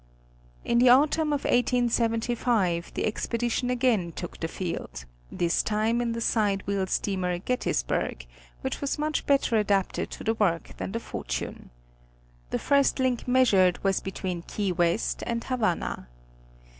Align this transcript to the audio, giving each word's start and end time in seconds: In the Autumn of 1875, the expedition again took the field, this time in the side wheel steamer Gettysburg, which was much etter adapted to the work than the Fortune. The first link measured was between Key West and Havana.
In 0.65 0.79
the 0.79 0.89
Autumn 0.89 1.27
of 1.31 1.43
1875, 1.43 2.93
the 2.95 3.05
expedition 3.05 3.69
again 3.69 4.11
took 4.11 4.39
the 4.39 4.47
field, 4.47 5.05
this 5.31 5.61
time 5.61 6.01
in 6.01 6.13
the 6.13 6.19
side 6.21 6.63
wheel 6.65 6.87
steamer 6.87 7.37
Gettysburg, 7.37 8.25
which 8.61 8.81
was 8.81 8.97
much 8.97 9.23
etter 9.27 9.59
adapted 9.59 10.09
to 10.09 10.23
the 10.23 10.33
work 10.33 10.75
than 10.77 10.93
the 10.93 10.99
Fortune. 10.99 11.69
The 12.49 12.57
first 12.57 12.97
link 12.97 13.27
measured 13.27 13.77
was 13.83 13.99
between 13.99 14.41
Key 14.41 14.71
West 14.71 15.21
and 15.27 15.43
Havana. 15.43 16.07